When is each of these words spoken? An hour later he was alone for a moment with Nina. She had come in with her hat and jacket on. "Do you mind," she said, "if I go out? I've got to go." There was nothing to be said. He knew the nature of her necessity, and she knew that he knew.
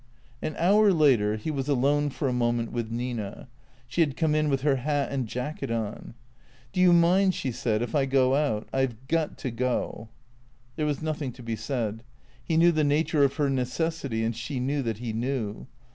An 0.41 0.55
hour 0.57 0.91
later 0.91 1.35
he 1.37 1.51
was 1.51 1.67
alone 1.69 2.09
for 2.09 2.27
a 2.27 2.33
moment 2.33 2.71
with 2.71 2.89
Nina. 2.89 3.47
She 3.87 4.01
had 4.01 4.17
come 4.17 4.33
in 4.33 4.49
with 4.49 4.61
her 4.61 4.77
hat 4.77 5.11
and 5.11 5.27
jacket 5.27 5.69
on. 5.69 6.15
"Do 6.73 6.81
you 6.81 6.91
mind," 6.91 7.35
she 7.35 7.51
said, 7.51 7.83
"if 7.83 7.93
I 7.93 8.07
go 8.07 8.33
out? 8.33 8.67
I've 8.73 9.07
got 9.07 9.37
to 9.37 9.51
go." 9.51 10.09
There 10.75 10.87
was 10.87 11.03
nothing 11.03 11.31
to 11.33 11.43
be 11.43 11.55
said. 11.55 12.01
He 12.43 12.57
knew 12.57 12.71
the 12.71 12.83
nature 12.83 13.23
of 13.23 13.35
her 13.35 13.47
necessity, 13.47 14.23
and 14.23 14.35
she 14.35 14.59
knew 14.59 14.81
that 14.81 14.97
he 14.97 15.13
knew. 15.13 15.67